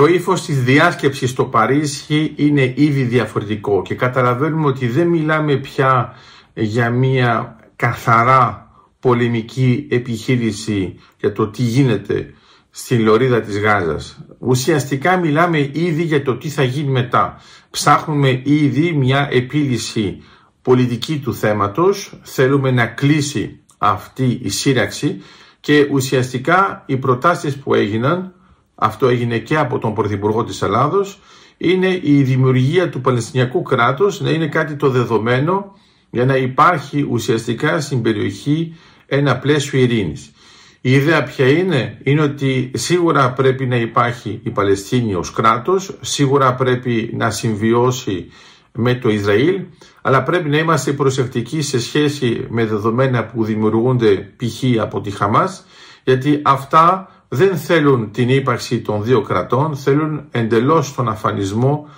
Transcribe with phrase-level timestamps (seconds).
[0.00, 6.14] το ύφος της διάσκεψης στο Παρίσι είναι ήδη διαφορετικό και καταλαβαίνουμε ότι δεν μιλάμε πια
[6.54, 12.34] για μια καθαρά πολεμική επιχείρηση για το τι γίνεται
[12.70, 14.24] στην λωρίδα της Γάζας.
[14.38, 17.40] Ουσιαστικά μιλάμε ήδη για το τι θα γίνει μετά.
[17.70, 20.22] Ψάχνουμε ήδη μια επίλυση
[20.62, 25.22] πολιτική του θέματος, θέλουμε να κλείσει αυτή η σύραξη
[25.60, 28.34] και ουσιαστικά οι προτάσεις που έγιναν,
[28.80, 31.20] αυτό έγινε και από τον Πρωθυπουργό της Ελλάδος,
[31.56, 35.76] είναι η δημιουργία του Παλαιστινιακού κράτους να είναι κάτι το δεδομένο
[36.10, 38.74] για να υπάρχει ουσιαστικά στην περιοχή
[39.06, 40.32] ένα πλαίσιο ειρήνης.
[40.80, 46.54] Η ιδέα ποια είναι, είναι ότι σίγουρα πρέπει να υπάρχει η Παλαιστίνη ως κράτος, σίγουρα
[46.54, 48.30] πρέπει να συμβιώσει
[48.72, 49.60] με το Ισραήλ,
[50.02, 54.80] αλλά πρέπει να είμαστε προσεκτικοί σε σχέση με δεδομένα που δημιουργούνται π.χ.
[54.80, 55.64] από τη Χαμάς,
[56.04, 61.88] γιατί αυτά δεν θέλουν την ύπαρξη των δύο κρατών, θέλουν εντελώς τον αφανισμό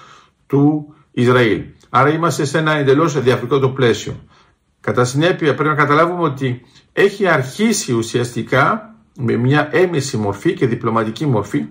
[0.47, 1.63] του Ισραήλ.
[1.91, 4.15] Άρα είμαστε σε ένα εντελώς διαφορετικό το πλαίσιο.
[4.81, 6.61] Κατά συνέπεια πρέπει να καταλάβουμε ότι
[6.93, 11.67] έχει αρχίσει ουσιαστικά με μια έμεση μορφή και διπλωματική μορφή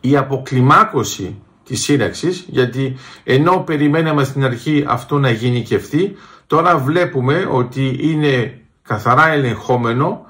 [0.00, 6.78] η αποκλιμάκωση της σύραξης γιατί ενώ περιμέναμε στην αρχή αυτό να γίνει και αυτή τώρα
[6.78, 10.26] βλέπουμε ότι είναι καθαρά ελεγχόμενο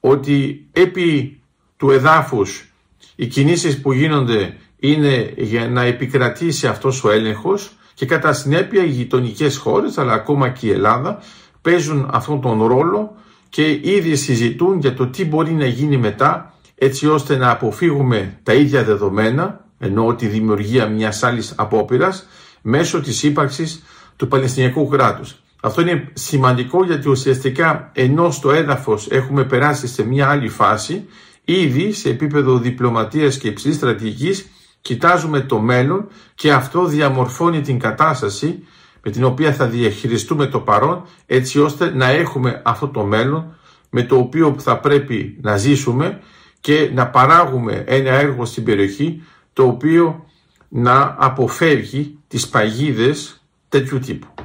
[0.00, 1.40] ότι επί
[1.76, 2.68] του εδάφους
[3.16, 8.88] οι κινήσεις που γίνονται είναι για να επικρατήσει αυτός ο έλεγχος και κατά συνέπεια οι
[8.88, 11.22] γειτονικές χώρες αλλά ακόμα και η Ελλάδα
[11.62, 13.16] παίζουν αυτόν τον ρόλο
[13.48, 18.54] και ήδη συζητούν για το τι μπορεί να γίνει μετά έτσι ώστε να αποφύγουμε τα
[18.54, 22.26] ίδια δεδομένα ενώ τη δημιουργία μιας άλλης απόπειρας
[22.62, 23.82] μέσω της ύπαρξης
[24.16, 25.36] του Παλαιστινιακού κράτους.
[25.62, 31.08] Αυτό είναι σημαντικό γιατί ουσιαστικά ενώ στο έδαφος έχουμε περάσει σε μια άλλη φάση
[31.48, 34.46] ήδη σε επίπεδο διπλωματίας και υψηλής στρατηγικής
[34.80, 38.64] κοιτάζουμε το μέλλον και αυτό διαμορφώνει την κατάσταση
[39.02, 43.56] με την οποία θα διαχειριστούμε το παρόν έτσι ώστε να έχουμε αυτό το μέλλον
[43.90, 46.20] με το οποίο θα πρέπει να ζήσουμε
[46.60, 50.24] και να παράγουμε ένα έργο στην περιοχή το οποίο
[50.68, 54.35] να αποφεύγει τις παγίδες τέτοιου τύπου.